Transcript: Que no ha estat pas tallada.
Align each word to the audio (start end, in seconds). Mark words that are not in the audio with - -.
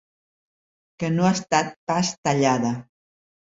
Que 1.03 1.11
no 1.17 1.29
ha 1.29 1.35
estat 1.37 1.71
pas 1.93 2.11
tallada. 2.25 2.75